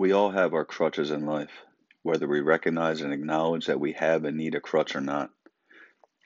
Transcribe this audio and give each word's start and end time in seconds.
We 0.00 0.12
all 0.12 0.30
have 0.30 0.54
our 0.54 0.64
crutches 0.64 1.10
in 1.10 1.26
life, 1.26 1.52
whether 2.04 2.26
we 2.26 2.40
recognize 2.40 3.02
and 3.02 3.12
acknowledge 3.12 3.66
that 3.66 3.80
we 3.80 3.92
have 3.92 4.24
and 4.24 4.38
need 4.38 4.54
a 4.54 4.60
crutch 4.62 4.96
or 4.96 5.02
not. 5.02 5.28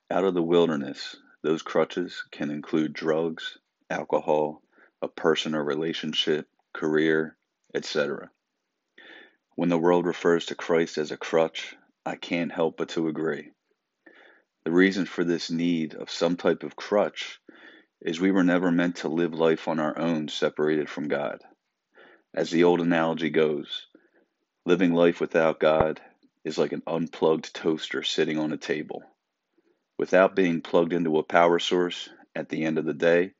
Out 0.08 0.22
of 0.22 0.34
the 0.34 0.44
wilderness, 0.44 1.16
those 1.42 1.60
crutches 1.60 2.22
can 2.30 2.52
include 2.52 2.92
drugs, 2.92 3.58
alcohol, 3.90 4.62
a 5.02 5.08
person 5.08 5.56
or 5.56 5.64
relationship, 5.64 6.46
career, 6.72 7.36
etc. 7.74 8.30
When 9.56 9.70
the 9.70 9.78
world 9.78 10.06
refers 10.06 10.46
to 10.46 10.54
Christ 10.54 10.96
as 10.96 11.10
a 11.10 11.16
crutch, 11.16 11.74
I 12.06 12.14
can't 12.14 12.52
help 12.52 12.76
but 12.76 12.90
to 12.90 13.08
agree. 13.08 13.50
The 14.64 14.70
reason 14.70 15.04
for 15.04 15.24
this 15.24 15.50
need 15.50 15.96
of 15.96 16.10
some 16.10 16.36
type 16.36 16.62
of 16.62 16.76
crutch 16.76 17.40
is 18.00 18.20
we 18.20 18.30
were 18.30 18.44
never 18.44 18.70
meant 18.70 18.98
to 18.98 19.08
live 19.08 19.34
life 19.34 19.66
on 19.66 19.80
our 19.80 19.98
own 19.98 20.28
separated 20.28 20.88
from 20.88 21.08
God. 21.08 21.40
As 22.36 22.50
the 22.50 22.64
old 22.64 22.80
analogy 22.80 23.30
goes, 23.30 23.86
living 24.66 24.92
life 24.92 25.20
without 25.20 25.60
God 25.60 26.00
is 26.42 26.58
like 26.58 26.72
an 26.72 26.82
unplugged 26.84 27.54
toaster 27.54 28.02
sitting 28.02 28.38
on 28.38 28.52
a 28.52 28.56
table. 28.56 29.04
Without 29.98 30.34
being 30.34 30.60
plugged 30.60 30.92
into 30.92 31.16
a 31.18 31.22
power 31.22 31.60
source, 31.60 32.08
at 32.34 32.48
the 32.48 32.64
end 32.64 32.76
of 32.76 32.86
the 32.86 32.92
day, 32.92 33.34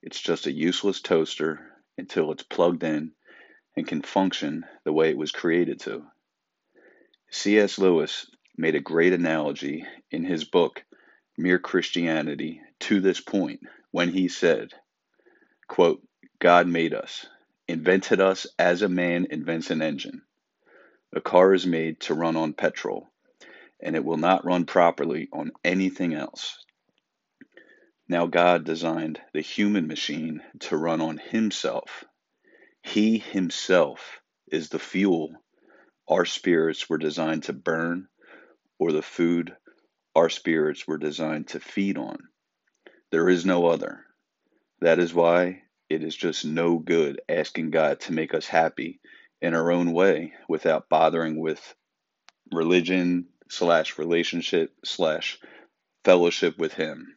it's 0.00 0.20
just 0.20 0.46
a 0.46 0.52
useless 0.52 1.00
toaster 1.00 1.72
until 1.98 2.30
it's 2.30 2.44
plugged 2.44 2.84
in 2.84 3.10
and 3.76 3.88
can 3.88 4.00
function 4.00 4.64
the 4.84 4.92
way 4.92 5.10
it 5.10 5.18
was 5.18 5.32
created 5.32 5.80
to. 5.80 6.06
C.S. 7.30 7.78
Lewis 7.78 8.30
made 8.56 8.76
a 8.76 8.80
great 8.80 9.12
analogy 9.12 9.84
in 10.12 10.24
his 10.24 10.44
book, 10.44 10.84
Mere 11.36 11.58
Christianity, 11.58 12.60
to 12.78 13.00
this 13.00 13.20
point 13.20 13.58
when 13.90 14.12
he 14.12 14.28
said, 14.28 14.72
quote, 15.66 16.00
God 16.38 16.68
made 16.68 16.94
us 16.94 17.26
invented 17.68 18.20
us 18.20 18.46
as 18.58 18.82
a 18.82 18.88
man 18.88 19.26
invents 19.30 19.70
an 19.70 19.82
engine. 19.82 20.22
A 21.14 21.20
car 21.20 21.54
is 21.54 21.66
made 21.66 22.00
to 22.00 22.14
run 22.14 22.36
on 22.36 22.52
petrol, 22.52 23.08
and 23.80 23.96
it 23.96 24.04
will 24.04 24.16
not 24.16 24.44
run 24.44 24.66
properly 24.66 25.28
on 25.32 25.52
anything 25.64 26.14
else. 26.14 26.64
Now, 28.08 28.26
God 28.26 28.64
designed 28.64 29.20
the 29.32 29.40
human 29.40 29.86
machine 29.86 30.42
to 30.60 30.76
run 30.76 31.00
on 31.00 31.18
Himself. 31.18 32.04
He 32.82 33.18
Himself 33.18 34.20
is 34.50 34.68
the 34.68 34.78
fuel 34.78 35.32
our 36.08 36.24
spirits 36.24 36.88
were 36.88 36.98
designed 36.98 37.44
to 37.44 37.52
burn, 37.52 38.06
or 38.78 38.92
the 38.92 39.02
food 39.02 39.56
our 40.14 40.28
spirits 40.28 40.86
were 40.86 40.98
designed 40.98 41.48
to 41.48 41.60
feed 41.60 41.98
on. 41.98 42.18
There 43.10 43.28
is 43.28 43.44
no 43.44 43.66
other. 43.66 44.04
That 44.80 44.98
is 45.00 45.12
why 45.12 45.62
it 45.88 46.02
is 46.02 46.16
just 46.16 46.44
no 46.44 46.78
good 46.78 47.20
asking 47.28 47.70
God 47.70 48.00
to 48.00 48.12
make 48.12 48.34
us 48.34 48.46
happy 48.46 49.00
in 49.40 49.54
our 49.54 49.70
own 49.70 49.92
way 49.92 50.32
without 50.48 50.88
bothering 50.88 51.40
with 51.40 51.74
religion 52.52 53.26
slash 53.48 53.98
relationship 53.98 54.72
slash 54.84 55.38
fellowship 56.04 56.58
with 56.58 56.74
Him. 56.74 57.14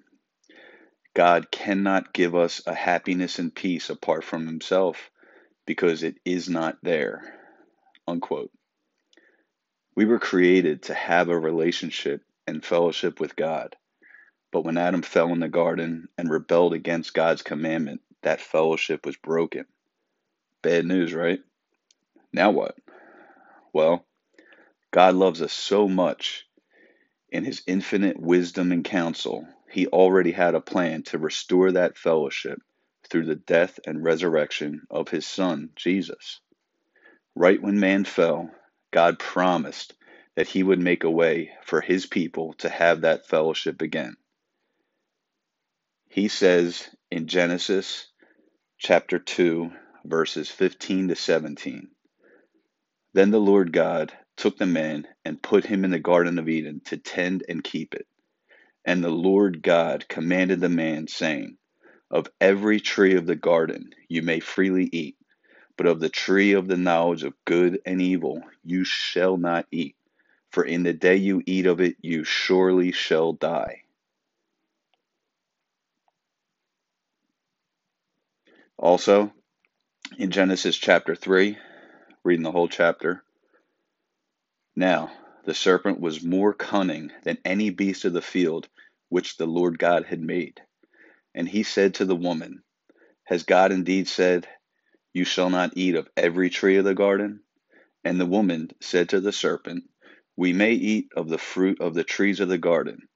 God 1.15 1.49
cannot 1.51 2.13
give 2.13 2.35
us 2.35 2.61
a 2.67 2.73
happiness 2.73 3.39
and 3.39 3.53
peace 3.53 3.89
apart 3.89 4.23
from 4.23 4.45
Himself 4.45 5.09
because 5.65 6.03
it 6.03 6.15
is 6.25 6.49
not 6.49 6.77
there. 6.83 7.21
Unquote. 8.07 8.51
We 9.95 10.05
were 10.05 10.19
created 10.19 10.83
to 10.83 10.93
have 10.93 11.29
a 11.29 11.37
relationship 11.37 12.21
and 12.47 12.63
fellowship 12.63 13.19
with 13.19 13.35
God. 13.35 13.75
But 14.51 14.63
when 14.63 14.77
Adam 14.77 15.01
fell 15.01 15.31
in 15.33 15.39
the 15.39 15.49
garden 15.49 16.07
and 16.17 16.29
rebelled 16.29 16.73
against 16.73 17.13
God's 17.13 17.41
commandment, 17.41 18.01
that 18.23 18.41
fellowship 18.41 19.05
was 19.05 19.17
broken. 19.17 19.65
Bad 20.61 20.85
news, 20.85 21.13
right? 21.13 21.39
Now 22.33 22.51
what? 22.51 22.75
Well, 23.73 24.05
God 24.91 25.15
loves 25.15 25.41
us 25.41 25.53
so 25.53 25.87
much. 25.87 26.45
In 27.31 27.45
his 27.45 27.61
infinite 27.67 28.19
wisdom 28.19 28.71
and 28.71 28.83
counsel, 28.83 29.47
he 29.69 29.87
already 29.87 30.31
had 30.31 30.55
a 30.55 30.61
plan 30.61 31.03
to 31.03 31.19
restore 31.19 31.73
that 31.73 31.97
fellowship 31.97 32.59
through 33.09 33.25
the 33.25 33.35
death 33.35 33.79
and 33.85 34.03
resurrection 34.03 34.81
of 34.89 35.09
his 35.09 35.27
son, 35.27 35.69
Jesus. 35.75 36.41
Right 37.35 37.61
when 37.61 37.79
man 37.79 38.05
fell, 38.05 38.51
God 38.91 39.19
promised 39.19 39.93
that 40.35 40.47
he 40.47 40.63
would 40.63 40.79
make 40.79 41.03
a 41.03 41.11
way 41.11 41.51
for 41.63 41.81
his 41.81 42.05
people 42.05 42.53
to 42.59 42.69
have 42.69 43.01
that 43.01 43.27
fellowship 43.27 43.81
again. 43.81 44.15
He 46.09 46.29
says 46.29 46.89
in 47.11 47.27
Genesis 47.27 48.08
chapter 48.81 49.19
2, 49.19 49.69
verses 50.05 50.49
15 50.49 51.09
to 51.09 51.15
17. 51.15 51.89
Then 53.13 53.29
the 53.29 53.39
Lord 53.39 53.73
God 53.73 54.13
took 54.37 54.57
the 54.57 54.65
man 54.65 55.05
and 55.25 55.41
put 55.41 55.65
him 55.65 55.83
in 55.83 55.91
the 55.91 55.99
Garden 55.99 56.39
of 56.39 56.47
Eden 56.47 56.81
to 56.85 56.95
tend 56.95 57.43
and 57.49 57.61
keep 57.61 57.93
it. 57.93 58.07
And 58.85 59.03
the 59.03 59.09
Lord 59.09 59.61
God 59.61 60.07
commanded 60.07 60.61
the 60.61 60.69
man, 60.69 61.07
saying, 61.07 61.57
Of 62.09 62.29
every 62.39 62.79
tree 62.79 63.15
of 63.15 63.25
the 63.25 63.35
garden 63.35 63.89
you 64.07 64.21
may 64.21 64.39
freely 64.39 64.87
eat, 64.93 65.17
but 65.75 65.85
of 65.85 65.99
the 65.99 66.09
tree 66.09 66.53
of 66.53 66.69
the 66.69 66.77
knowledge 66.77 67.23
of 67.23 67.33
good 67.43 67.81
and 67.85 68.01
evil 68.01 68.41
you 68.63 68.85
shall 68.85 69.35
not 69.35 69.67
eat, 69.71 69.97
for 70.51 70.63
in 70.63 70.83
the 70.83 70.93
day 70.93 71.17
you 71.17 71.43
eat 71.45 71.65
of 71.65 71.81
it 71.81 71.97
you 72.01 72.23
surely 72.23 72.93
shall 72.93 73.33
die. 73.33 73.83
Also, 78.79 79.33
in 80.17 80.31
Genesis 80.31 80.77
chapter 80.77 81.13
3, 81.13 81.57
reading 82.23 82.43
the 82.43 82.51
whole 82.51 82.69
chapter. 82.69 83.21
Now, 84.73 85.11
the 85.43 85.53
serpent 85.53 85.99
was 85.99 86.23
more 86.23 86.53
cunning 86.53 87.11
than 87.23 87.39
any 87.43 87.71
beast 87.71 88.05
of 88.05 88.13
the 88.13 88.21
field 88.21 88.69
which 89.09 89.35
the 89.35 89.45
Lord 89.45 89.77
God 89.77 90.05
had 90.05 90.21
made. 90.21 90.61
And 91.35 91.49
he 91.49 91.63
said 91.63 91.95
to 91.95 92.05
the 92.05 92.15
woman, 92.15 92.63
Has 93.25 93.43
God 93.43 93.73
indeed 93.73 94.07
said, 94.07 94.47
You 95.13 95.25
shall 95.25 95.49
not 95.49 95.73
eat 95.75 95.95
of 95.95 96.09
every 96.15 96.49
tree 96.49 96.77
of 96.77 96.85
the 96.85 96.95
garden? 96.95 97.41
And 98.05 98.17
the 98.17 98.25
woman 98.25 98.71
said 98.79 99.09
to 99.09 99.19
the 99.19 99.33
serpent, 99.33 99.83
We 100.37 100.53
may 100.53 100.71
eat 100.71 101.09
of 101.17 101.27
the 101.27 101.37
fruit 101.37 101.81
of 101.81 101.95
the 101.95 102.05
trees 102.05 102.39
of 102.39 102.47
the 102.47 102.57
garden, 102.57 103.09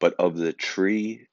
but 0.00 0.14
of 0.14 0.38
the 0.38 0.54
tree 0.54 1.26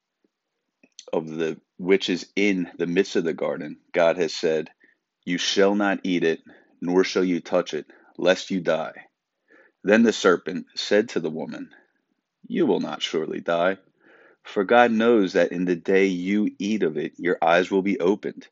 of 1.13 1.29
the 1.29 1.57
which 1.81 2.09
is 2.09 2.27
in 2.35 2.69
the 2.77 2.85
midst 2.85 3.15
of 3.15 3.23
the 3.23 3.33
garden, 3.33 3.77
God 3.91 4.17
has 4.17 4.35
said, 4.35 4.69
You 5.25 5.39
shall 5.39 5.73
not 5.73 5.99
eat 6.03 6.23
it, 6.23 6.41
nor 6.79 7.03
shall 7.03 7.23
you 7.23 7.39
touch 7.41 7.73
it, 7.73 7.87
lest 8.19 8.51
you 8.51 8.61
die. 8.61 8.93
Then 9.83 10.03
the 10.03 10.13
serpent 10.13 10.67
said 10.75 11.09
to 11.09 11.19
the 11.19 11.31
woman, 11.31 11.71
You 12.47 12.67
will 12.67 12.81
not 12.81 13.01
surely 13.01 13.41
die, 13.41 13.77
for 14.43 14.63
God 14.63 14.91
knows 14.91 15.33
that 15.33 15.51
in 15.51 15.65
the 15.65 15.75
day 15.75 16.05
you 16.05 16.51
eat 16.59 16.83
of 16.83 16.97
it, 16.97 17.13
your 17.17 17.39
eyes 17.41 17.71
will 17.71 17.81
be 17.81 17.99
opened, 17.99 18.47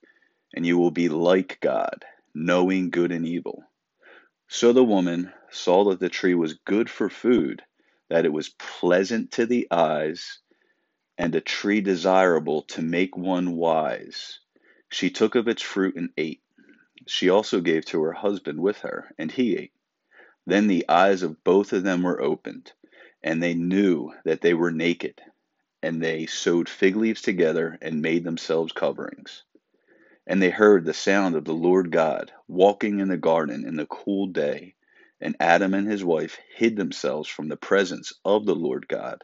and 0.55 0.65
you 0.65 0.79
will 0.79 0.91
be 0.91 1.07
like 1.09 1.59
God, 1.61 2.05
knowing 2.33 2.89
good 2.89 3.11
and 3.11 3.27
evil. 3.27 3.63
So 4.47 4.73
the 4.73 4.83
woman 4.83 5.31
saw 5.51 5.85
that 5.91 5.99
the 5.99 6.09
tree 6.09 6.35
was 6.35 6.55
good 6.65 6.89
for 6.89 7.09
food, 7.09 7.61
that 8.09 8.25
it 8.25 8.33
was 8.33 8.49
pleasant 8.49 9.31
to 9.33 9.45
the 9.45 9.67
eyes 9.71 10.39
and 11.19 11.35
a 11.35 11.41
tree 11.41 11.81
desirable 11.81 12.61
to 12.61 12.81
make 12.81 13.17
one 13.17 13.57
wise. 13.57 14.39
She 14.89 15.09
took 15.09 15.35
of 15.35 15.49
its 15.49 15.61
fruit 15.61 15.97
and 15.97 16.11
ate. 16.17 16.41
She 17.07 17.29
also 17.29 17.59
gave 17.59 17.83
to 17.87 18.01
her 18.03 18.13
husband 18.13 18.61
with 18.61 18.77
her, 18.79 19.13
and 19.17 19.29
he 19.29 19.57
ate. 19.57 19.73
Then 20.47 20.67
the 20.67 20.87
eyes 20.87 21.21
of 21.21 21.43
both 21.43 21.73
of 21.73 21.83
them 21.83 22.03
were 22.03 22.21
opened, 22.21 22.71
and 23.21 23.43
they 23.43 23.53
knew 23.53 24.13
that 24.23 24.39
they 24.39 24.53
were 24.53 24.71
naked. 24.71 25.21
And 25.83 26.01
they 26.01 26.25
sewed 26.25 26.69
fig 26.69 26.95
leaves 26.95 27.21
together 27.21 27.77
and 27.81 28.01
made 28.01 28.23
themselves 28.23 28.71
coverings. 28.71 29.43
And 30.25 30.41
they 30.41 30.51
heard 30.51 30.85
the 30.85 30.93
sound 30.93 31.35
of 31.35 31.43
the 31.43 31.53
Lord 31.53 31.91
God 31.91 32.31
walking 32.47 33.01
in 33.01 33.09
the 33.09 33.17
garden 33.17 33.67
in 33.67 33.75
the 33.75 33.87
cool 33.87 34.27
day. 34.27 34.75
And 35.19 35.35
Adam 35.41 35.73
and 35.73 35.85
his 35.85 36.03
wife 36.03 36.37
hid 36.55 36.77
themselves 36.77 37.27
from 37.27 37.49
the 37.49 37.57
presence 37.57 38.13
of 38.23 38.45
the 38.45 38.55
Lord 38.55 38.87
God 38.87 39.21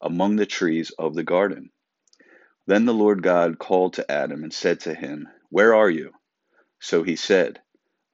among 0.00 0.36
the 0.36 0.46
trees 0.46 0.90
of 0.98 1.14
the 1.14 1.24
garden. 1.24 1.70
Then 2.66 2.86
the 2.86 2.94
Lord 2.94 3.22
God 3.22 3.58
called 3.58 3.94
to 3.94 4.10
Adam 4.10 4.42
and 4.42 4.52
said 4.52 4.80
to 4.80 4.94
him, 4.94 5.28
Where 5.50 5.74
are 5.74 5.90
you? 5.90 6.12
So 6.80 7.02
he 7.02 7.16
said, 7.16 7.60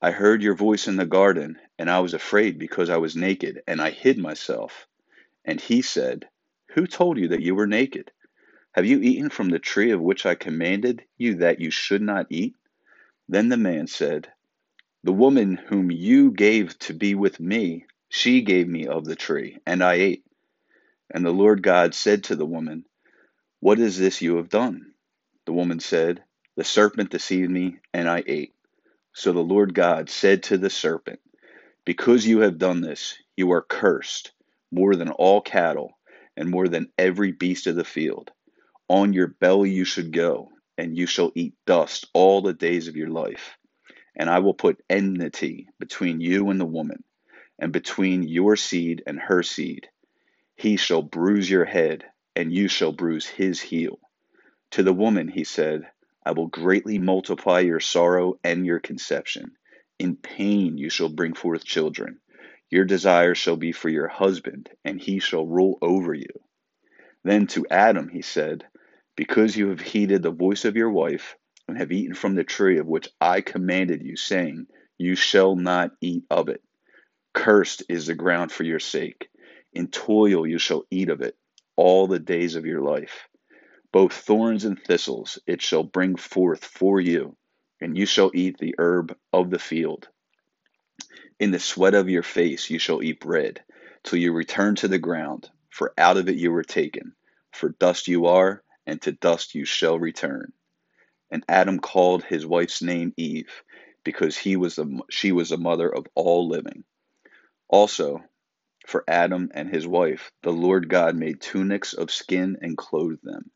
I 0.02 0.12
heard 0.12 0.42
your 0.42 0.54
voice 0.54 0.88
in 0.88 0.96
the 0.96 1.06
garden, 1.06 1.58
and 1.78 1.90
I 1.90 2.00
was 2.00 2.14
afraid 2.14 2.58
because 2.58 2.90
I 2.90 2.96
was 2.96 3.16
naked, 3.16 3.62
and 3.66 3.80
I 3.80 3.90
hid 3.90 4.18
myself. 4.18 4.86
And 5.44 5.60
he 5.60 5.82
said, 5.82 6.28
Who 6.74 6.86
told 6.86 7.18
you 7.18 7.28
that 7.28 7.42
you 7.42 7.54
were 7.54 7.66
naked? 7.66 8.10
Have 8.72 8.86
you 8.86 9.00
eaten 9.00 9.30
from 9.30 9.50
the 9.50 9.58
tree 9.58 9.90
of 9.90 10.00
which 10.00 10.24
I 10.26 10.36
commanded 10.36 11.04
you 11.18 11.36
that 11.36 11.60
you 11.60 11.70
should 11.70 12.02
not 12.02 12.26
eat? 12.30 12.54
Then 13.28 13.48
the 13.48 13.56
man 13.56 13.86
said, 13.86 14.32
The 15.04 15.12
woman 15.12 15.56
whom 15.56 15.90
you 15.90 16.30
gave 16.30 16.78
to 16.80 16.94
be 16.94 17.14
with 17.14 17.40
me, 17.40 17.86
she 18.08 18.42
gave 18.42 18.68
me 18.68 18.86
of 18.86 19.04
the 19.04 19.16
tree, 19.16 19.58
and 19.66 19.82
I 19.82 19.94
ate. 19.94 20.24
And 21.10 21.24
the 21.24 21.32
Lord 21.32 21.62
God 21.62 21.94
said 21.94 22.24
to 22.24 22.36
the 22.36 22.46
woman, 22.46 22.84
What 23.60 23.80
is 23.80 23.98
this 23.98 24.22
you 24.22 24.36
have 24.36 24.48
done? 24.50 24.92
The 25.46 25.52
woman 25.52 25.80
said, 25.80 26.24
The 26.56 26.64
serpent 26.64 27.10
deceived 27.10 27.50
me, 27.50 27.78
and 27.94 28.08
I 28.08 28.22
ate. 28.26 28.54
So 29.14 29.32
the 29.32 29.40
Lord 29.40 29.74
God 29.74 30.10
said 30.10 30.44
to 30.44 30.58
the 30.58 30.70
serpent, 30.70 31.20
Because 31.84 32.26
you 32.26 32.40
have 32.40 32.58
done 32.58 32.80
this, 32.82 33.16
you 33.36 33.52
are 33.52 33.62
cursed 33.62 34.32
more 34.72 34.96
than 34.96 35.10
all 35.10 35.40
cattle 35.40 35.98
and 36.36 36.50
more 36.50 36.68
than 36.68 36.92
every 36.98 37.32
beast 37.32 37.66
of 37.66 37.76
the 37.76 37.84
field. 37.84 38.30
On 38.88 39.12
your 39.14 39.28
belly 39.28 39.70
you 39.70 39.84
should 39.84 40.12
go, 40.12 40.50
and 40.78 40.96
you 40.96 41.06
shall 41.06 41.32
eat 41.34 41.54
dust 41.66 42.08
all 42.14 42.42
the 42.42 42.54
days 42.54 42.88
of 42.88 42.96
your 42.96 43.10
life. 43.10 43.58
And 44.16 44.30
I 44.30 44.40
will 44.40 44.54
put 44.54 44.82
enmity 44.90 45.68
between 45.80 46.20
you 46.20 46.50
and 46.50 46.60
the 46.60 46.66
woman, 46.66 47.04
and 47.58 47.72
between 47.72 48.24
your 48.24 48.56
seed 48.56 49.02
and 49.06 49.18
her 49.20 49.42
seed. 49.42 49.88
He 50.60 50.76
shall 50.76 51.00
bruise 51.00 51.48
your 51.48 51.64
head, 51.64 52.04
and 52.36 52.52
you 52.52 52.68
shall 52.68 52.92
bruise 52.92 53.26
his 53.26 53.62
heel. 53.62 53.98
To 54.72 54.82
the 54.82 54.92
woman 54.92 55.26
he 55.28 55.42
said, 55.42 55.88
I 56.22 56.32
will 56.32 56.48
greatly 56.48 56.98
multiply 56.98 57.60
your 57.60 57.80
sorrow 57.80 58.38
and 58.44 58.66
your 58.66 58.78
conception. 58.78 59.52
In 59.98 60.16
pain 60.16 60.76
you 60.76 60.90
shall 60.90 61.08
bring 61.08 61.32
forth 61.32 61.64
children. 61.64 62.20
Your 62.68 62.84
desire 62.84 63.34
shall 63.34 63.56
be 63.56 63.72
for 63.72 63.88
your 63.88 64.08
husband, 64.08 64.68
and 64.84 65.00
he 65.00 65.18
shall 65.18 65.46
rule 65.46 65.78
over 65.80 66.12
you. 66.12 66.28
Then 67.24 67.46
to 67.46 67.66
Adam 67.70 68.10
he 68.10 68.20
said, 68.20 68.66
Because 69.16 69.56
you 69.56 69.70
have 69.70 69.80
heeded 69.80 70.22
the 70.22 70.30
voice 70.30 70.66
of 70.66 70.76
your 70.76 70.90
wife, 70.90 71.36
and 71.68 71.78
have 71.78 71.90
eaten 71.90 72.14
from 72.14 72.34
the 72.34 72.44
tree 72.44 72.76
of 72.76 72.86
which 72.86 73.08
I 73.18 73.40
commanded 73.40 74.02
you, 74.02 74.14
saying, 74.14 74.66
You 74.98 75.14
shall 75.14 75.56
not 75.56 75.92
eat 76.02 76.24
of 76.30 76.50
it. 76.50 76.62
Cursed 77.32 77.84
is 77.88 78.08
the 78.08 78.14
ground 78.14 78.52
for 78.52 78.64
your 78.64 78.78
sake. 78.78 79.29
In 79.72 79.88
toil 79.88 80.46
you 80.46 80.58
shall 80.58 80.84
eat 80.90 81.08
of 81.08 81.20
it 81.20 81.36
all 81.76 82.06
the 82.06 82.18
days 82.18 82.56
of 82.56 82.66
your 82.66 82.80
life. 82.82 83.28
Both 83.92 84.12
thorns 84.12 84.64
and 84.64 84.80
thistles 84.80 85.38
it 85.46 85.62
shall 85.62 85.82
bring 85.82 86.16
forth 86.16 86.64
for 86.64 87.00
you, 87.00 87.36
and 87.80 87.96
you 87.96 88.06
shall 88.06 88.30
eat 88.34 88.58
the 88.58 88.74
herb 88.78 89.16
of 89.32 89.50
the 89.50 89.58
field. 89.58 90.08
In 91.38 91.50
the 91.50 91.58
sweat 91.58 91.94
of 91.94 92.08
your 92.08 92.22
face 92.22 92.70
you 92.70 92.78
shall 92.78 93.02
eat 93.02 93.20
bread, 93.20 93.62
till 94.02 94.18
you 94.18 94.32
return 94.32 94.76
to 94.76 94.88
the 94.88 94.98
ground 94.98 95.50
for 95.70 95.94
out 95.96 96.16
of 96.16 96.28
it 96.28 96.36
you 96.36 96.52
were 96.52 96.64
taken. 96.64 97.14
For 97.52 97.70
dust 97.70 98.08
you 98.08 98.26
are, 98.26 98.62
and 98.86 99.00
to 99.02 99.12
dust 99.12 99.54
you 99.54 99.64
shall 99.64 99.98
return. 99.98 100.52
And 101.30 101.44
Adam 101.48 101.78
called 101.78 102.24
his 102.24 102.44
wife's 102.44 102.82
name 102.82 103.14
Eve, 103.16 103.62
because 104.04 104.36
he 104.36 104.56
was 104.56 104.76
the, 104.76 105.00
she 105.10 105.32
was 105.32 105.50
the 105.50 105.56
mother 105.56 105.88
of 105.88 106.06
all 106.14 106.48
living. 106.48 106.84
Also, 107.68 108.22
for 108.86 109.04
Adam 109.08 109.50
and 109.54 109.68
his 109.68 109.86
wife, 109.86 110.32
the 110.42 110.52
Lord 110.52 110.88
God 110.88 111.16
made 111.16 111.40
tunics 111.40 111.92
of 111.92 112.10
skin 112.10 112.58
and 112.62 112.76
clothed 112.76 113.22
them. 113.22 113.50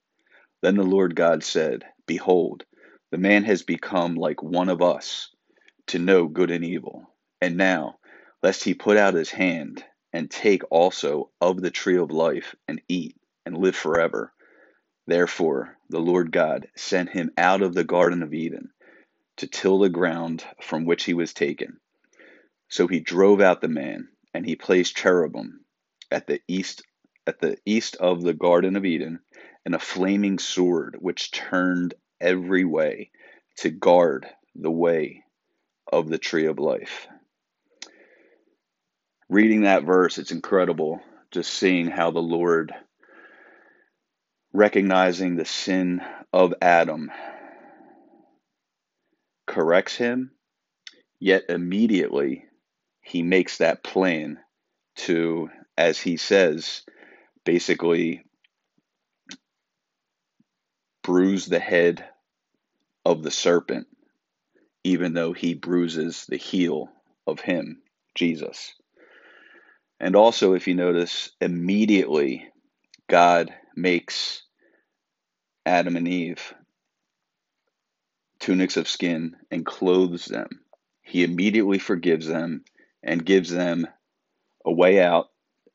Then 0.63 0.77
the 0.77 0.83
Lord 0.83 1.15
God 1.15 1.43
said, 1.43 1.85
Behold, 2.07 2.65
the 3.11 3.19
man 3.19 3.45
has 3.45 3.63
become 3.63 4.15
like 4.15 4.43
one 4.43 4.69
of 4.69 4.83
us, 4.83 5.31
to 5.89 5.99
know 5.99 6.27
good 6.27 6.51
and 6.51 6.65
evil. 6.65 7.11
And 7.41 7.57
now, 7.57 7.99
lest 8.43 8.65
he 8.65 8.75
put 8.75 8.97
out 8.97 9.15
his 9.15 9.31
hand 9.31 9.85
and 10.13 10.31
take 10.31 10.63
also 10.71 11.31
of 11.41 11.61
the 11.61 11.71
tree 11.71 11.99
of 11.99 12.11
life 12.11 12.55
and 12.69 12.81
eat 12.89 13.17
and 13.45 13.57
live 13.59 13.77
forever. 13.77 14.33
Therefore, 15.07 15.77
the 15.91 16.01
Lord 16.01 16.33
God 16.33 16.69
sent 16.77 17.11
him 17.11 17.31
out 17.37 17.63
of 17.63 17.75
the 17.75 17.85
Garden 17.85 18.23
of 18.23 18.33
Eden 18.33 18.71
to 19.37 19.47
till 19.47 19.79
the 19.79 19.89
ground 19.89 20.45
from 20.63 20.85
which 20.85 21.05
he 21.05 21.15
was 21.15 21.35
taken. 21.35 21.79
So 22.69 22.87
he 22.87 23.01
drove 23.01 23.41
out 23.41 23.61
the 23.61 23.69
man, 23.69 24.09
and 24.35 24.45
he 24.45 24.57
placed 24.57 24.97
cherubim 24.97 25.65
at 26.11 26.27
the 26.27 26.41
east 26.49 26.83
at 27.27 27.41
the 27.41 27.57
east 27.65 27.97
of 27.97 28.23
the 28.23 28.35
Garden 28.35 28.77
of 28.77 28.85
Eden, 28.85 29.21
and 29.65 29.75
a 29.75 29.79
flaming 29.79 30.39
sword 30.39 30.97
which 31.01 31.31
turned 31.31 31.95
every 32.21 32.65
way 32.65 33.11
to 33.59 33.71
guard 33.71 34.27
the 34.55 34.71
way 34.71 35.23
of 35.91 36.09
the 36.11 36.19
tree 36.19 36.47
of 36.47 36.59
life. 36.59 37.09
Reading 39.31 39.63
that 39.63 39.85
verse, 39.85 40.19
it's 40.19 40.33
incredible 40.33 41.01
just 41.31 41.53
seeing 41.55 41.87
how 41.89 42.11
the 42.11 42.21
Lord, 42.21 42.75
recognizing 44.53 45.37
the 45.37 45.47
sin 45.47 46.03
of 46.33 46.55
Adam, 46.61 47.11
corrects 49.47 49.97
him, 49.97 50.33
yet 51.21 51.45
immediately 51.49 52.45
he 53.05 53.23
makes 53.23 53.59
that 53.59 53.85
plan 53.85 54.39
to, 54.97 55.51
as 55.77 56.01
he 56.01 56.17
says, 56.17 56.83
basically 57.45 58.25
bruise 61.03 61.47
the 61.47 61.61
head 61.61 62.05
of 63.05 63.23
the 63.23 63.31
serpent, 63.31 63.87
even 64.83 65.13
though 65.13 65.33
he 65.33 65.55
bruises 65.55 66.25
the 66.29 66.37
heel 66.37 66.89
of 67.27 67.41
him, 67.41 67.83
Jesus. 68.15 68.75
And 70.01 70.17
also, 70.17 70.55
if 70.55 70.67
you 70.67 70.75
notice, 70.75 71.31
immediately 71.41 72.49
God 73.09 73.55
makes 73.77 74.43
Adam 75.67 75.97
and 75.97 76.09
Eve 76.09 76.55
tunics 78.41 78.77
of 78.77 78.89
skin 78.89 79.37
and 79.51 79.65
clothes 79.65 80.27
them. 80.27 80.49
He 81.03 81.23
immediately 81.23 81.79
forgives 81.79 82.27
them 82.27 82.65
and 83.05 83.25
gives 83.25 83.51
them 83.51 83.87
a 84.65 84.73
way 84.73 85.01
out 85.01 85.27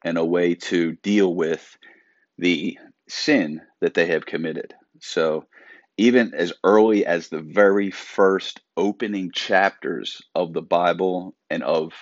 and 0.04 0.18
a 0.18 0.26
way 0.26 0.56
to 0.56 0.94
deal 1.04 1.34
with 1.34 1.78
the 2.38 2.78
sin 3.08 3.62
that 3.81 3.94
they 3.94 4.08
have 4.08 4.26
committed. 4.26 4.74
So, 5.00 5.46
even 5.98 6.34
as 6.34 6.54
early 6.64 7.06
as 7.06 7.28
the 7.28 7.42
very 7.42 7.92
first 7.92 8.62
opening 8.78 9.31
chapters 9.34 10.22
of 10.34 10.54
the 10.54 10.62
Bible 10.62 11.36
and 11.50 11.62
of 11.62 11.94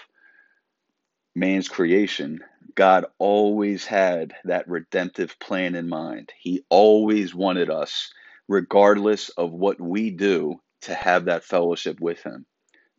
man's 1.35 1.67
creation, 1.67 2.39
God 2.75 3.05
always 3.17 3.85
had 3.85 4.35
that 4.45 4.67
redemptive 4.67 5.39
plan 5.39 5.73
in 5.73 5.89
mind. 5.89 6.31
He 6.39 6.63
always 6.69 7.33
wanted 7.33 7.71
us, 7.71 8.11
regardless 8.47 9.29
of 9.29 9.51
what 9.51 9.81
we 9.81 10.11
do, 10.11 10.61
to 10.81 10.93
have 10.93 11.25
that 11.25 11.43
fellowship 11.43 11.99
with 11.99 12.21
Him 12.21 12.45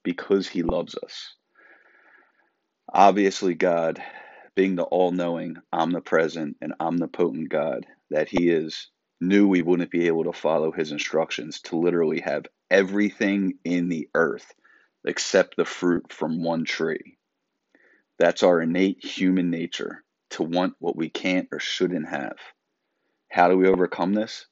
because 0.03 0.49
He 0.49 0.65
loves 0.65 0.97
us. 1.05 1.35
Obviously, 2.93 3.55
God, 3.55 4.03
being 4.55 4.77
the 4.77 4.85
all 4.85 5.13
knowing, 5.13 5.57
omnipresent, 5.73 6.57
and 6.63 6.75
omnipotent 6.81 7.51
God 7.51 7.87
that 8.11 8.29
He 8.29 8.49
is, 8.49 8.91
knew 9.21 9.47
we 9.47 9.63
wouldn't 9.63 9.91
be 9.91 10.07
able 10.07 10.25
to 10.25 10.33
follow 10.33 10.73
His 10.73 10.91
instructions 10.91 11.61
to 11.63 11.77
literally 11.77 12.21
have 12.21 12.47
everything 12.71 13.59
in 13.65 13.89
the 13.89 14.09
earth 14.15 14.53
except 15.05 15.57
the 15.57 15.65
fruit 15.65 16.13
from 16.13 16.43
one 16.43 16.65
tree. 16.65 17.19
That's 18.19 18.43
our 18.43 18.61
innate 18.63 19.05
human 19.05 19.51
nature 19.51 20.03
to 20.31 20.43
want 20.43 20.75
what 20.79 20.97
we 20.97 21.09
can't 21.09 21.49
or 21.53 21.61
shouldn't 21.61 22.09
have. 22.09 22.37
How 23.31 23.49
do 23.49 23.57
we 23.57 23.69
overcome 23.69 24.15
this? 24.15 24.47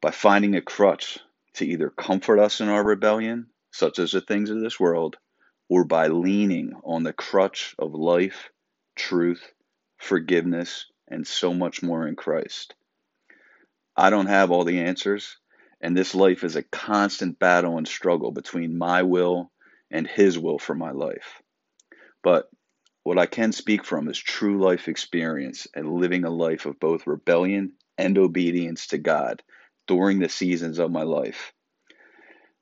By 0.00 0.12
finding 0.12 0.54
a 0.54 0.62
crutch 0.62 1.18
to 1.54 1.66
either 1.66 1.90
comfort 1.90 2.38
us 2.38 2.60
in 2.60 2.68
our 2.68 2.84
rebellion, 2.84 3.48
such 3.72 3.98
as 3.98 4.12
the 4.12 4.20
things 4.20 4.50
of 4.50 4.60
this 4.60 4.78
world, 4.78 5.16
or 5.68 5.84
by 5.84 6.08
leaning 6.08 6.72
on 6.84 7.02
the 7.02 7.12
crutch 7.12 7.74
of 7.78 7.94
life, 7.94 8.50
truth, 8.94 9.52
forgiveness, 9.98 10.86
and 11.08 11.26
so 11.26 11.54
much 11.54 11.82
more 11.82 12.06
in 12.06 12.16
Christ. 12.16 12.74
I 13.96 14.10
don't 14.10 14.26
have 14.26 14.50
all 14.50 14.64
the 14.64 14.80
answers, 14.80 15.36
and 15.80 15.96
this 15.96 16.14
life 16.14 16.44
is 16.44 16.56
a 16.56 16.62
constant 16.62 17.38
battle 17.38 17.78
and 17.78 17.88
struggle 17.88 18.30
between 18.30 18.78
my 18.78 19.02
will 19.02 19.50
and 19.90 20.06
His 20.06 20.38
will 20.38 20.58
for 20.58 20.74
my 20.74 20.90
life. 20.90 21.42
But 22.22 22.50
what 23.04 23.18
I 23.18 23.26
can 23.26 23.52
speak 23.52 23.84
from 23.84 24.08
is 24.08 24.18
true 24.18 24.60
life 24.60 24.88
experience 24.88 25.66
and 25.74 25.94
living 25.94 26.24
a 26.24 26.30
life 26.30 26.66
of 26.66 26.80
both 26.80 27.06
rebellion 27.06 27.72
and 27.96 28.18
obedience 28.18 28.88
to 28.88 28.98
God 28.98 29.42
during 29.86 30.18
the 30.18 30.28
seasons 30.28 30.78
of 30.78 30.90
my 30.90 31.04
life. 31.04 31.52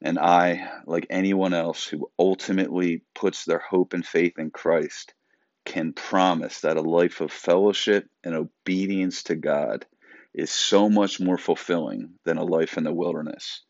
And 0.04 0.18
I, 0.18 0.68
like 0.84 1.06
anyone 1.08 1.54
else 1.54 1.87
who 1.87 2.11
ultimately 2.18 3.02
puts 3.14 3.46
their 3.46 3.58
hope 3.58 3.94
and 3.94 4.06
faith 4.06 4.38
in 4.38 4.50
Christ, 4.50 5.14
can 5.64 5.94
promise 5.94 6.61
that 6.61 6.76
a 6.76 6.82
life 6.82 7.23
of 7.23 7.32
fellowship 7.32 8.06
and 8.23 8.34
obedience 8.34 9.23
to 9.25 9.34
God 9.34 9.87
is 10.34 10.50
so 10.50 10.90
much 10.90 11.20
more 11.20 11.38
fulfilling 11.38 12.18
than 12.25 12.37
a 12.37 12.44
life 12.44 12.76
in 12.76 12.84
the 12.84 12.92
wilderness. 12.92 13.62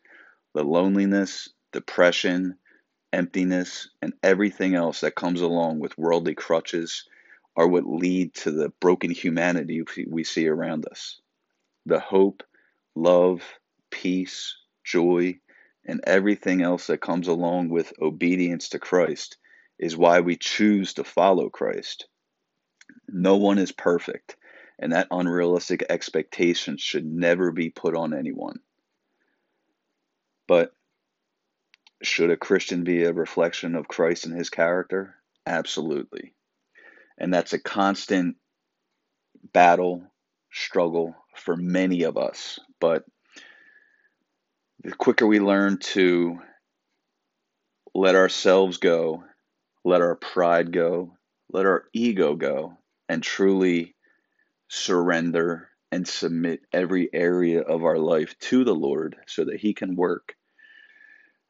The 0.53 0.65
loneliness, 0.65 1.47
depression, 1.71 2.57
emptiness, 3.13 3.87
and 4.01 4.13
everything 4.21 4.75
else 4.75 4.99
that 5.01 5.15
comes 5.15 5.39
along 5.39 5.79
with 5.79 5.97
worldly 5.97 6.35
crutches 6.35 7.05
are 7.55 7.67
what 7.67 7.87
lead 7.87 8.33
to 8.33 8.51
the 8.51 8.73
broken 8.81 9.09
humanity 9.09 9.83
we 10.09 10.25
see 10.25 10.49
around 10.49 10.85
us. 10.91 11.21
The 11.85 12.01
hope, 12.01 12.43
love, 12.93 13.41
peace, 13.89 14.57
joy, 14.83 15.39
and 15.85 16.01
everything 16.05 16.61
else 16.61 16.87
that 16.87 17.01
comes 17.01 17.27
along 17.27 17.69
with 17.69 17.93
obedience 18.01 18.69
to 18.69 18.79
Christ 18.79 19.37
is 19.79 19.97
why 19.97 20.21
we 20.21 20.37
choose 20.37 20.93
to 20.95 21.03
follow 21.03 21.49
Christ. 21.49 22.07
No 23.09 23.37
one 23.37 23.57
is 23.57 23.71
perfect, 23.71 24.37
and 24.79 24.93
that 24.93 25.07
unrealistic 25.11 25.83
expectation 25.89 26.77
should 26.77 27.05
never 27.05 27.51
be 27.51 27.69
put 27.69 27.95
on 27.95 28.13
anyone. 28.13 28.59
But 30.47 30.73
Should 32.03 32.29
a 32.31 32.37
Christian 32.37 32.85
be 32.85 33.03
a 33.03 33.11
reflection 33.11 33.75
of 33.75 33.89
Christ 33.89 34.25
and 34.25 34.33
his 34.33 34.49
character? 34.49 35.15
Absolutely. 35.45 36.33
And 37.17 37.33
that's 37.33 37.53
a 37.53 37.59
constant 37.59 38.37
battle, 39.53 40.11
struggle 40.51 41.15
for 41.35 41.55
many 41.55 42.03
of 42.03 42.17
us. 42.17 42.59
But 42.79 43.05
the 44.85 44.95
quicker 44.95 45.25
we 45.25 45.39
learn 45.39 45.79
to 45.79 46.39
let 47.95 48.13
ourselves 48.13 48.77
go, 48.77 49.23
let 49.83 50.01
our 50.01 50.15
pride 50.15 50.71
go, 50.71 51.17
let 51.51 51.65
our 51.65 51.85
ego 51.91 52.35
go, 52.35 52.77
and 53.09 53.23
truly 53.23 53.95
surrender 54.67 55.69
and 55.91 56.07
submit 56.07 56.59
every 56.71 57.09
area 57.11 57.61
of 57.61 57.83
our 57.83 57.97
life 57.97 58.37
to 58.39 58.63
the 58.63 58.75
Lord 58.75 59.15
so 59.25 59.45
that 59.45 59.59
He 59.59 59.73
can 59.73 59.95
work, 59.95 60.35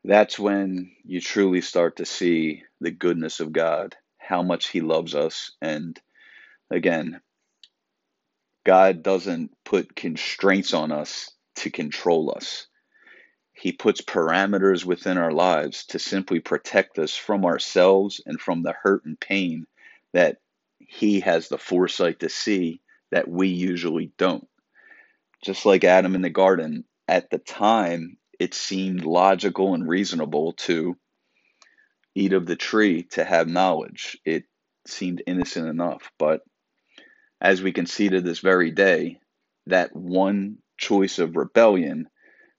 that's 0.06 0.39
when 0.39 0.92
you 1.04 1.20
truly 1.20 1.60
start 1.60 1.98
to 1.98 2.06
see 2.06 2.63
the 2.80 2.92
goodness 2.92 3.42
of 3.42 3.51
God, 3.51 3.98
how 4.18 4.44
much 4.44 4.70
He 4.70 4.80
loves 4.80 5.13
us. 5.13 5.51
And 5.62 6.00
again, 6.72 7.20
God 8.65 9.04
doesn't 9.04 9.51
put 9.65 9.94
constraints 9.94 10.74
on 10.74 10.94
us 10.94 11.32
to 11.58 11.70
control 11.70 12.34
us. 12.34 12.68
He 13.56 13.72
puts 13.72 14.02
parameters 14.02 14.84
within 14.86 15.18
our 15.18 15.32
lives 15.32 15.86
to 15.88 16.00
simply 16.00 16.40
protect 16.40 17.00
us 17.00 17.16
from 17.16 17.46
ourselves 17.46 18.22
and 18.26 18.40
from 18.40 18.64
the 18.64 18.74
hurt 18.74 19.06
and 19.06 19.20
pain 19.20 19.66
that 20.14 20.38
He 20.80 21.22
has 21.22 21.48
the 21.48 21.58
foresight 21.58 22.20
to 22.20 22.30
see 22.30 22.82
that 23.12 23.28
we 23.28 23.48
usually 23.48 24.12
don't. 24.18 24.48
Just 25.44 25.66
like 25.66 25.84
Adam 25.84 26.16
in 26.16 26.22
the 26.22 26.30
garden, 26.30 26.86
at 27.08 27.30
the 27.30 27.38
time, 27.38 28.18
it 28.40 28.54
seemed 28.54 29.06
logical 29.06 29.74
and 29.74 29.88
reasonable 29.88 30.54
to 30.54 30.98
eat 32.14 32.34
of 32.34 32.46
the 32.46 32.56
tree 32.56 33.04
to 33.04 33.24
have 33.24 33.48
knowledge. 33.48 34.18
It 34.26 34.44
seemed 34.86 35.24
innocent 35.26 35.68
enough. 35.68 36.12
But 36.20 36.42
as 37.40 37.62
we 37.62 37.72
can 37.72 37.86
see 37.86 38.10
to 38.10 38.22
this 38.22 38.40
very 38.40 38.72
day, 38.72 39.20
that 39.68 39.96
one 39.96 40.58
choice 40.78 41.20
of 41.20 41.36
rebellion 41.38 42.08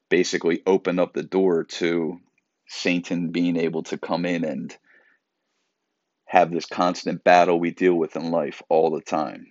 basically 0.09 0.63
opened 0.67 1.01
up 1.01 1.13
the 1.13 1.23
door 1.23 1.65
to 1.65 2.21
Satan 2.69 3.31
being 3.31 3.57
able 3.57 3.83
to 3.85 3.99
come 3.99 4.25
in 4.25 4.45
and 4.45 4.77
have 6.27 6.51
this 6.51 6.67
constant 6.67 7.23
battle 7.25 7.59
we 7.59 7.71
deal 7.71 7.95
with 7.95 8.17
in 8.17 8.31
life 8.31 8.63
all 8.69 8.91
the 8.91 9.01
time. 9.01 9.47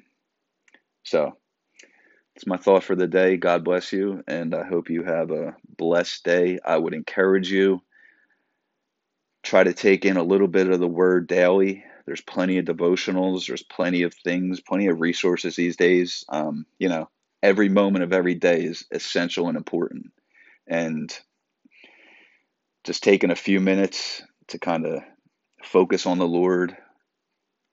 So, 1.03 1.38
it's 2.35 2.47
my 2.47 2.57
thought 2.57 2.83
for 2.83 2.95
the 2.95 3.07
day. 3.07 3.38
God 3.38 3.63
bless 3.63 3.93
you, 3.93 4.24
and 4.27 4.53
I 4.53 4.65
hope 4.65 4.89
you 4.89 5.03
have 5.03 5.31
a 5.31 5.55
blessed 5.77 6.24
day. 6.25 6.59
I 6.65 6.77
would 6.77 6.93
encourage 6.93 7.50
you 7.50 7.81
try 9.41 9.63
to 9.63 9.74
take 9.74 10.05
in 10.05 10.17
a 10.17 10.24
little 10.24 10.47
bit 10.47 10.69
of 10.69 10.79
the 10.79 10.88
word 10.88 11.27
daily. 11.27 11.83
There's 12.05 12.21
plenty 12.21 12.57
of 12.57 12.65
devotionals. 12.65 13.47
There's 13.47 13.63
plenty 13.63 14.01
of 14.01 14.13
things, 14.13 14.59
plenty 14.59 14.88
of 14.88 15.00
resources 15.00 15.55
these 15.55 15.77
days. 15.77 16.25
Um, 16.27 16.65
you 16.77 16.89
know, 16.89 17.09
every 17.41 17.69
moment 17.69 18.03
of 18.03 18.12
every 18.12 18.35
day 18.35 18.63
is 18.63 18.85
essential 18.91 19.47
and 19.47 19.55
important. 19.55 20.12
And 20.67 21.17
just 22.86 23.03
taking 23.03 23.31
a 23.31 23.36
few 23.36 23.60
minutes 23.60 24.22
to 24.50 24.60
kind 24.60 24.86
of 24.86 25.01
focus 25.63 26.05
on 26.05 26.17
the 26.17 26.27
Lord 26.27 26.75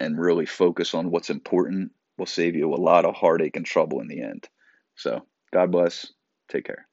and 0.01 0.19
really 0.19 0.47
focus 0.47 0.95
on 0.95 1.11
what's 1.11 1.31
important 1.31 1.93
will 2.19 2.27
save 2.27 2.57
you 2.57 2.75
a 2.75 2.77
lot 2.77 3.05
of 3.05 3.15
heartache 3.15 3.57
and 3.57 3.65
trouble 3.65 4.01
in 4.01 4.09
the 4.09 4.23
end. 4.23 4.49
So, 4.97 5.27
God 5.53 5.71
bless. 5.71 6.07
Take 6.51 6.67
care. 6.67 6.87